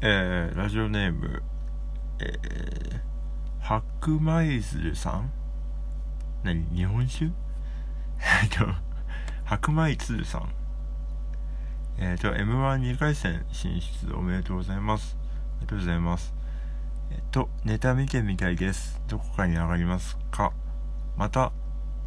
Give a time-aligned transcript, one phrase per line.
[0.00, 1.42] えー、ラジオネーム、
[2.20, 3.00] えー、
[3.60, 5.32] 白米鶴さん？
[6.42, 6.66] 何？
[6.74, 7.26] 日本酒？
[7.26, 8.66] えっと、
[9.44, 10.52] 白米鶴さん。
[11.96, 15.16] えっ、ー、と、M12 回戦進出おめでとうございます。
[15.20, 16.34] ありがとうございます。
[17.10, 19.00] えっ、と、ネタ見てみたいです。
[19.08, 20.52] どこかに上がりますか？
[21.16, 21.52] また、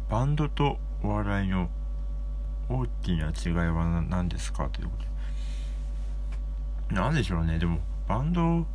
[0.08, 1.68] バンドとお笑いの
[2.68, 4.68] 大きな違いは何ですか？
[4.68, 5.08] ということで。
[6.90, 7.58] なんでしょうね。
[7.58, 8.66] でも、バンド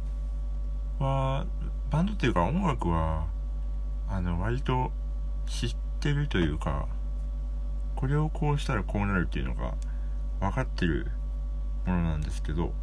[1.00, 1.46] は、
[1.90, 3.28] バンドっていうか音楽は、
[4.08, 4.92] あの、割と
[5.48, 6.88] 知ってるというか、
[7.96, 9.74] これをこうしたらこうなるっていうのが
[10.40, 11.08] 分かってる
[11.86, 12.74] ものなんですけど、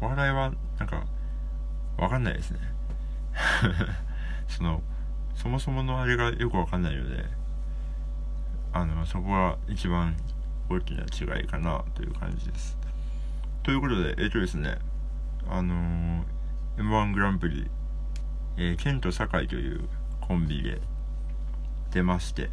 [0.00, 1.04] お笑いはなんか
[1.96, 2.60] 分かんないですね。
[4.46, 4.82] その、
[5.34, 7.24] そもそものあれがよく分かんないので、
[8.72, 10.16] あの、そこが一番
[10.68, 12.79] 大きな違いかなという感じです。
[13.70, 14.78] ということで、えっとですね、
[15.48, 16.24] あのー、
[16.76, 17.70] M1 グランプリ、
[18.56, 19.88] えー、ケンと酒井という
[20.20, 20.80] コンビで
[21.92, 22.50] 出まして、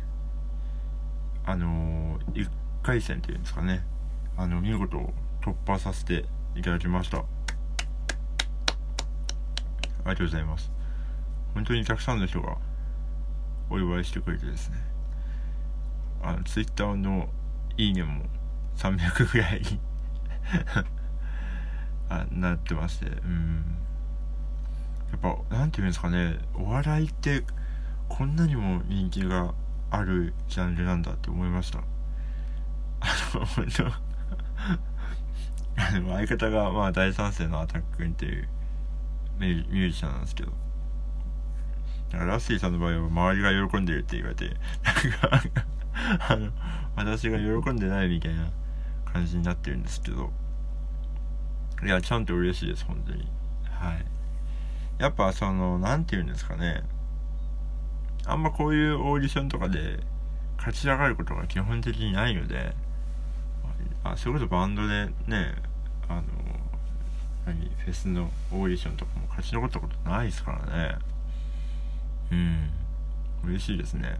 [1.43, 2.49] あのー、1
[2.83, 3.81] 回戦っていうんですかね、
[4.37, 6.25] あの、見事突破させて
[6.55, 7.17] いただきました。
[7.17, 7.23] あ
[10.05, 10.71] りがとうございます。
[11.55, 12.59] 本当にたくさんの人が
[13.71, 14.75] お祝いしてくれてですね、
[16.21, 17.27] あの、ツイッターの
[17.75, 18.23] いいねも
[18.75, 19.63] 300ぐらい
[22.09, 23.77] あなってまして、うん。
[25.11, 27.43] やっぱ、なんていうんですかね、お笑いって
[28.07, 29.53] こんなにも人気が
[29.89, 31.79] あるジャンルなんだって思いました。
[32.99, 33.85] あの本当
[35.79, 38.49] あの相方がまあ大賛成のアタック君っていう
[39.39, 40.51] ミュージシャンなんですけど。
[42.09, 45.41] だからラッシーさんの場合は周りが喜んでるって言われてなんか
[46.29, 46.51] あの
[46.95, 48.49] 私が喜んでないみたいな
[49.03, 50.31] 感じになってるんですけど。
[51.83, 53.27] いやちゃんと嬉しいです本当に
[53.69, 54.05] はい
[54.99, 56.83] やっぱその何て言うんですかね
[58.25, 59.99] あんまこういうオーディションとかで
[60.57, 62.75] 勝ち上がることが基本的にないので、
[64.03, 65.55] あ、それこそバンドでね、
[66.09, 66.23] あの、
[67.45, 70.95] 何、フェスのオーディションとかも勝ち残ったことないですからね。
[72.31, 72.69] うん。
[73.45, 74.19] 嬉しいですね。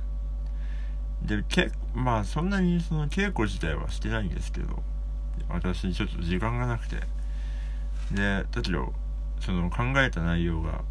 [1.24, 4.82] で、け、まあそんなにその稽古自体はしてないんですけど、
[5.50, 6.96] 私ちょっと時間がなくて。
[8.12, 8.94] で、だけど、
[9.40, 10.84] その考えた内容が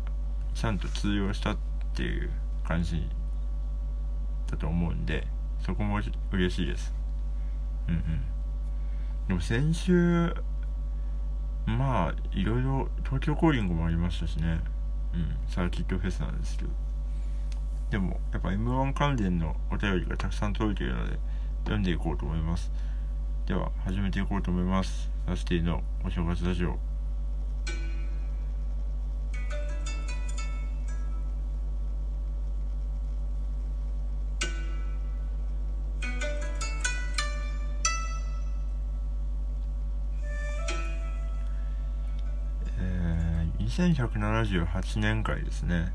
[0.54, 1.56] ちゃんと通用したっ
[1.94, 2.30] ていう
[2.64, 3.08] 感じ
[4.50, 5.26] だと思うんで
[5.64, 6.00] そこも
[6.32, 6.94] 嬉しいです。
[7.88, 8.02] うんうん。
[9.28, 10.34] でも先週
[11.66, 14.60] まあいろいろ東京コーリングもありましたしね。
[15.14, 15.36] うん。
[15.48, 16.70] サーキットフェスなんですけど。
[17.90, 21.18] でもやっぱ M1 関連のお便りがたくさん届いているので
[21.64, 22.70] 読んでいこうと思います。
[23.46, 25.10] では始めていこうと思います。
[25.26, 26.95] ラスティのお正月ラジオ。
[43.82, 45.92] 2178年回ですね。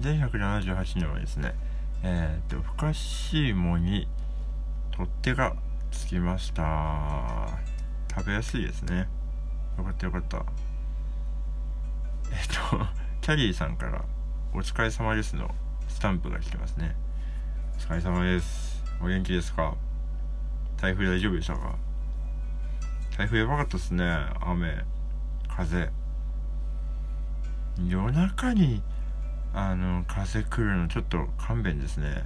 [0.00, 1.54] 2178年はですね、
[2.02, 4.08] えっ、と、ふかしいもに
[4.90, 5.54] 取っ手が
[5.92, 7.48] つきました。
[8.12, 9.06] 食べやすいですね。
[9.78, 10.38] よかったよかった。
[10.38, 10.46] えっ、
[12.70, 12.86] と、
[13.22, 14.04] キャリーさんから
[14.52, 15.54] お疲れ様ですの
[15.86, 16.96] スタンプが来てますね。
[17.76, 18.82] お疲れ様です。
[19.00, 19.76] お元気ですか？
[20.78, 21.76] 台風大丈夫でしたか？
[23.16, 24.04] 台風やばかったっすね。
[24.40, 24.84] 雨、
[25.46, 25.99] 風。
[27.78, 28.82] 夜中に
[29.52, 32.22] あの風来るのちょっと勘弁ですね。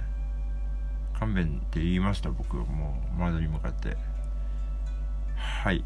[1.17, 3.97] 勘弁って言いました僕もう窓に向かって。
[5.35, 5.83] はい。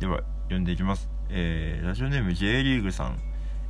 [0.00, 1.08] では読んでいきます。
[1.30, 3.18] えー、ラジオネーム J リーグさん。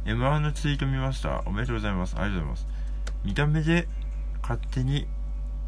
[0.04, 1.42] M1 のツイート見ました。
[1.46, 2.16] おめでとうございます。
[2.16, 2.76] ありがとうございます。
[3.24, 3.88] 見た目で
[4.42, 5.06] 勝手に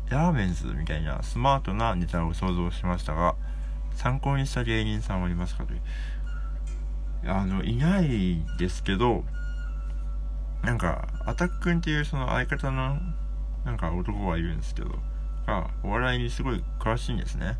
[0.08, 3.34] ラーメンズみたいなスマートなネタを想像しましたが
[3.94, 5.80] 参考にした芸人さんはいますかという。
[7.26, 9.24] あのいないですけど
[10.62, 12.98] なんか、アタックンっていうその相方の、
[13.64, 14.90] なんか男がいるんですけど、
[15.46, 17.56] が、お笑いにすごい詳しいんですね。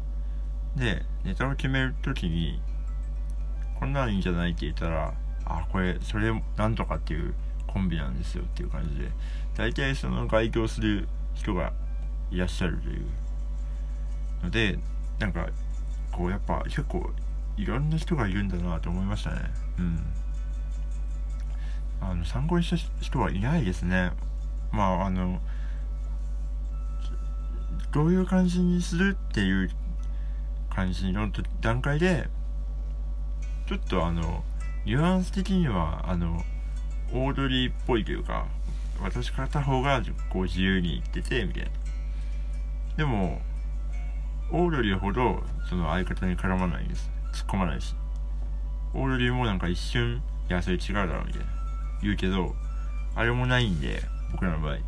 [0.76, 2.60] で、ネタを決めるときに、
[3.78, 5.14] こんなのいいんじゃないって言ったら、
[5.44, 7.34] あ、これ、それ、なんとかっていう
[7.66, 9.10] コンビなんですよっていう感じで、
[9.56, 11.72] 大体その該当する人が
[12.30, 13.06] いらっしゃるという
[14.42, 14.78] ので、
[15.18, 15.48] なんか、
[16.12, 17.10] こう、やっぱ結構、
[17.56, 19.50] いろんな人がいるんだなと思いましたね。
[19.78, 20.06] うん。
[22.00, 24.12] あの参考にした人はいないですね。
[24.72, 25.40] まああの
[27.92, 29.70] どういう感じにするっていう
[30.70, 31.30] 感じの
[31.60, 32.28] 段階で
[33.66, 34.44] ちょっとあの
[34.84, 36.42] ニュアンス的にはあの
[37.12, 38.46] オードリーっぽいというか
[39.02, 41.70] 私片方がこう自由に言っててみたいな。
[42.96, 43.40] でも
[44.50, 47.10] オードリーほどその相方に絡まないです。
[47.32, 47.94] 突っ込まないし。
[48.94, 51.57] オードリーもなんか一瞬いやそれ違うだろみたいな。
[52.02, 52.54] 言うけど
[53.14, 54.02] あれもないんで
[54.32, 54.78] 僕らの場合。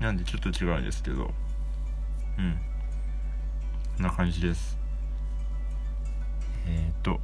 [0.00, 1.30] なんでちょっと違うんですけど。
[2.38, 2.58] うん。
[3.96, 4.76] こんな感じです。
[6.66, 7.20] えっ、ー、と。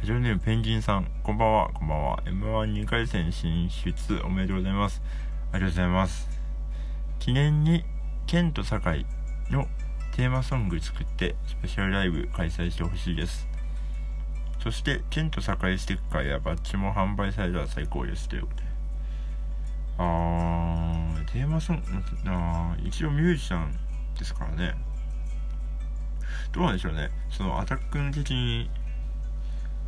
[0.00, 1.06] ラジオネームペンギンさん。
[1.22, 1.70] こんばんは。
[1.72, 2.22] こんばんは。
[2.26, 5.02] m 1 2回戦進出おめでとうございます。
[5.52, 6.28] ありがとうございます。
[7.18, 7.84] 記念に
[8.26, 9.06] ケンと酒井
[9.50, 9.66] の
[10.14, 13.51] テーマソング作ってスペシャルライブ開催してほしいです。
[14.62, 18.62] そしてケンと酒井ステッカーやバッジも販売されたら最高ですということで
[19.98, 21.82] あーテーマソング
[22.26, 23.72] あ一応ミュージシャン
[24.18, 24.74] ですからね。
[26.52, 27.10] どうなんでしょうね。
[27.30, 28.70] そのアタックの的に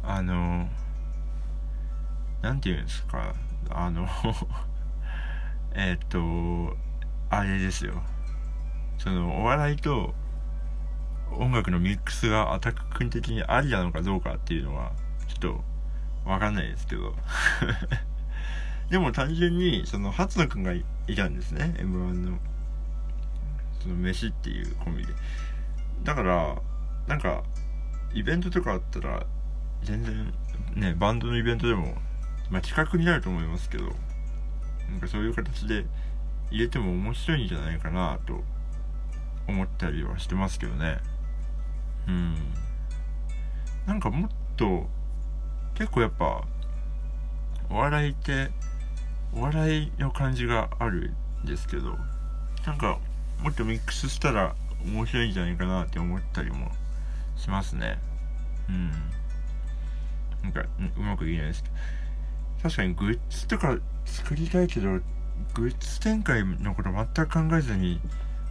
[0.02, 0.68] あの
[2.42, 3.34] なんていうんですか。
[3.70, 4.08] あの
[5.74, 6.76] えっと
[7.30, 8.02] あれですよ。
[8.98, 10.14] そのお笑いと
[11.32, 14.92] 音楽のミックスがアタック君的にありなのかどうかっていうのは
[15.28, 15.38] ちょっ
[16.24, 17.14] とわかんないですけど。
[18.90, 20.84] でも単純にその初野くんがい
[21.16, 21.74] たんですね。
[21.78, 22.38] m 1の
[23.80, 25.12] その飯っていうコンビで。
[26.02, 26.56] だから
[27.06, 27.42] なんか
[28.12, 29.26] イベントとかあったら
[29.82, 30.32] 全然
[30.74, 31.94] ねバンドのイベントでも
[32.50, 33.84] まあ企画になると思いますけど
[34.90, 35.86] なんかそういう形で
[36.50, 38.44] 入れても面白いんじゃないかなと
[39.48, 40.98] 思ったりはしてますけどね。
[42.08, 42.34] うん。
[43.86, 44.88] なんかもっと
[45.74, 46.44] 結構やっぱ
[47.70, 48.50] お笑いって
[49.32, 51.12] お笑いの感じがある
[51.42, 51.96] んですけど
[52.64, 52.98] なんか
[53.42, 54.54] もっとミックスしたら
[54.84, 56.70] 面白いんじゃないかなって思ったりも
[57.36, 57.98] しますね。
[58.68, 58.90] うん。
[60.42, 60.60] なんか
[60.96, 61.74] うまく言えないですけど。
[62.62, 63.76] 確かにグッズとか
[64.06, 65.00] 作りたいけど
[65.54, 68.00] グッズ展開のこと全く考えずに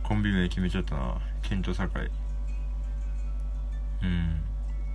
[0.04, 1.18] コンビ名決めちゃったな。
[1.42, 2.10] ケント酒井
[4.04, 4.42] うん。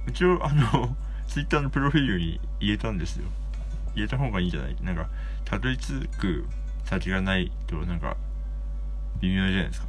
[0.09, 0.97] 一応あの
[1.27, 3.29] ツイッターのプロフィールに入れたんですよ。
[3.95, 4.77] 入れた方がいいんじゃない？
[4.83, 5.09] なんか
[5.45, 6.47] たどり着く
[6.85, 8.17] 先がないとなんか
[9.21, 9.89] 微妙じゃないですか。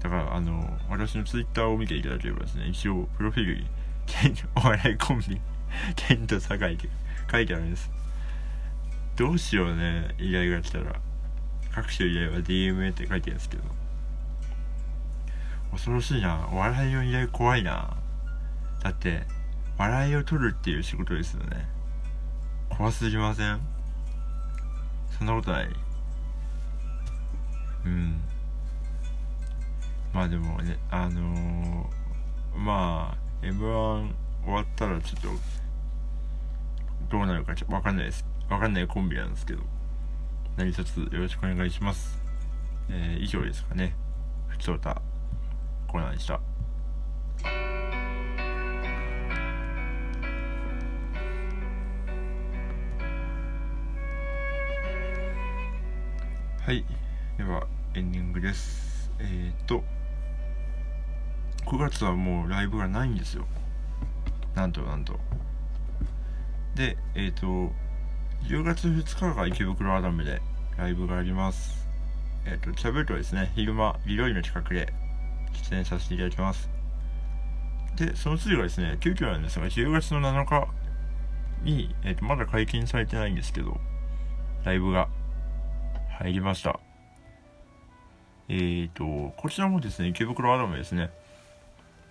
[0.00, 3.66] だからあの私のツイッターを見ていただければですね一応プロフィールに
[4.56, 5.40] お笑いコンビ
[5.96, 6.88] ケント酒井って
[7.30, 7.90] 書いてあるんです。
[9.16, 10.94] どうしようね依頼が来たら。
[11.72, 13.62] 各種依頼は DMA って書いてるんですけど。
[15.72, 16.48] 恐ろしいな。
[16.50, 17.96] お笑いの依頼怖いな。
[18.82, 19.24] だって
[19.78, 21.68] 笑いを取るっていう仕事ですよね。
[22.68, 23.60] 怖すぎません？
[25.18, 25.68] そんなことない。
[27.84, 28.20] うん。
[30.12, 34.12] まあでもねあのー、まあ m 1
[34.44, 35.28] 終わったらちょっと
[37.10, 38.24] どうなるかわかんないです。
[38.48, 39.62] わかんないコンビなんですけど
[40.56, 42.18] 何卒よろしくお願いします。
[42.88, 43.94] えー、以上ですかね。
[44.48, 45.00] ふつおた
[45.86, 46.40] コーナーでした。
[56.70, 56.84] はい。
[57.36, 59.10] では、エンディングです。
[59.18, 59.82] えっ、ー、と、
[61.66, 63.44] 9月はもうライブがないんですよ。
[64.54, 65.18] なんとなんと。
[66.76, 67.72] で、えっ、ー、と、
[68.44, 70.40] 10月2日が池袋アダムで
[70.78, 71.88] ライブがあります。
[72.46, 74.92] えっ、ー、と、チャブルとですね、昼間、リロイの近くで
[75.68, 76.70] 出演させていただきます。
[77.96, 80.68] で、その次がですね、急遽なんですが、10月の7日
[81.64, 83.80] に、えっ、と、まだ解禁されてないんですけど、
[84.62, 85.08] ライブが
[86.20, 86.78] 入りました。
[88.50, 91.10] えっ、ー、と、こちらもですね、池袋アダムですね。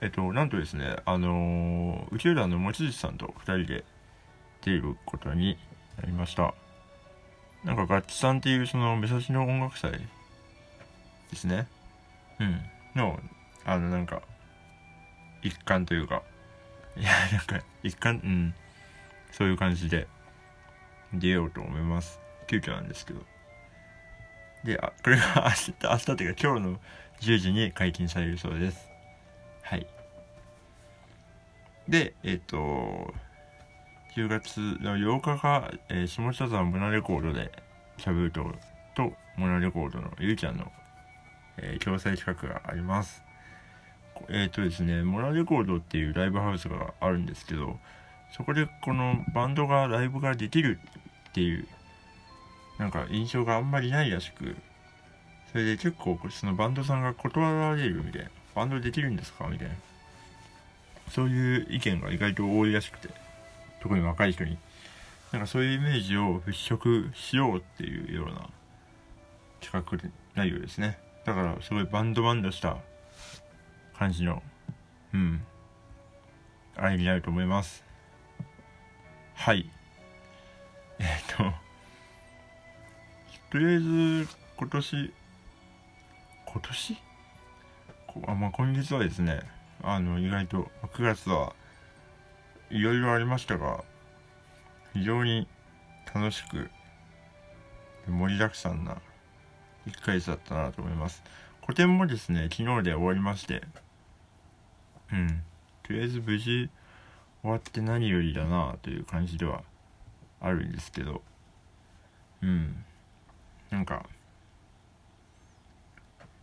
[0.02, 3.84] えっ、ー、と、なんとですね、あのー、宇宙団の望月さんと2人で
[4.62, 5.58] 出ることに
[5.98, 6.56] なりました。
[7.64, 10.00] なんか、ガッチさんっていうその目指しの音楽祭で
[11.36, 11.68] すね。
[12.40, 12.62] うん。
[12.96, 13.20] の、
[13.64, 14.24] あの、なんか、
[15.44, 16.24] 一環というか、
[16.98, 18.56] いや、なんか、一環、うん、
[19.32, 20.08] そういう感じで
[21.14, 22.20] 出ようと思います。
[22.48, 23.22] 急遽なんですけど。
[24.64, 26.80] で、あ、 これが明日、明日というか今日の
[27.22, 28.90] 10時に解禁されるそうです。
[29.64, 29.88] はい。
[31.88, 33.14] で、えっ、ー、と、
[34.16, 37.52] 10月の8日が、えー、下北沢モナレコードで、
[37.98, 38.56] キャブート
[38.96, 40.72] とモナレコードのゆうちゃんの
[41.62, 43.24] えー、共催企画があります。
[44.30, 47.80] えっ、とですね、モラレコードっていうライブハウスがあるんですけど、
[48.32, 50.80] そこでこのバンドがライブができる
[51.30, 51.68] っていう、
[52.80, 54.56] なんか印象があんまりないらしく、
[55.52, 59.76] それで結構そのバンドさんが断られるみたいな、バンドできるんですかみたいな、
[61.10, 63.10] そういう意見が意外と多いらしくて、
[63.82, 64.58] 特に若い人に。
[65.32, 68.50] なんかそういうイメージを払拭しようっていうような
[69.62, 70.98] 企画内容ですね。
[71.26, 72.78] だからすごいバンドバンドした
[73.96, 74.42] 感じの
[75.14, 75.44] うん。
[76.76, 77.84] あれになると思います。
[79.36, 79.70] はい。
[80.98, 81.69] えっと
[83.52, 84.28] とりあえず
[84.58, 85.14] 今年
[86.46, 86.98] 今年？
[88.28, 89.42] あまあ今月はですね
[89.82, 91.54] あの意外と9月は
[92.70, 93.84] いろいろありましたが
[94.94, 95.48] 非常に
[96.14, 96.70] 楽しく
[98.08, 98.98] 盛りだくさんな
[99.88, 101.24] 1ヶ月だったなと思います。
[101.62, 103.64] 個展もですね昨日で終わりまして
[105.12, 105.44] うん。
[105.84, 106.70] とりあえず無事
[107.42, 109.64] 終わって何よりだなという感じでは
[110.40, 111.24] あるんですけど
[112.44, 112.86] うん。
[113.80, 114.06] なんか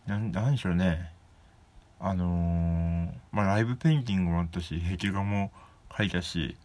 [0.07, 1.11] なんなんでしょうね。
[1.99, 5.51] あのー、まあライブペインティングもあったし壁画も
[5.89, 6.55] 描いたし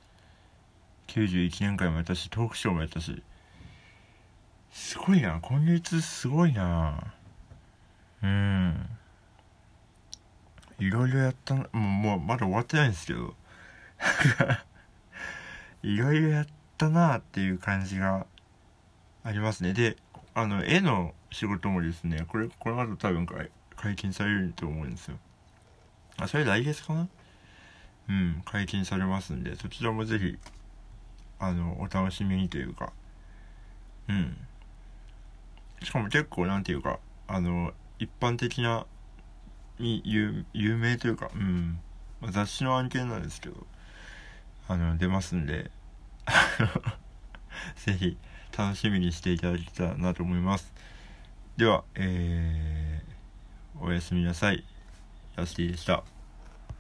[1.09, 3.23] 91年会もやったしトークショーもやったし
[4.71, 5.41] すごいな。
[5.43, 7.12] 今月すごいな。
[8.23, 8.88] うん。
[10.79, 13.35] いろいろやったもうもうまだ終わってないんですけど。
[15.83, 16.47] いろいろやっ
[16.79, 18.26] たなっていう感じが
[19.23, 19.75] ありますね。
[19.75, 19.99] で
[20.35, 25.19] あの絵の仕事もですねこれこの後多分解禁されると思うんですよ。
[26.17, 27.09] あそれ来月かな？
[28.09, 30.39] うん解禁されますんでそちらもぜひ
[31.39, 32.93] あのお楽しみにというか。
[34.09, 34.37] うん。
[35.83, 38.87] しかも結構なんていうかあの一般的な
[39.79, 41.79] に有有名というかうん。
[42.31, 43.67] 雑誌の案件なんですけど
[44.69, 45.71] あの出ますんで。
[47.77, 48.17] ぜひ
[48.56, 50.73] 楽しみにしていただけたらなと思います。
[51.56, 54.64] ではえー、おやすみなさい。
[55.37, 56.12] ヤスティでした。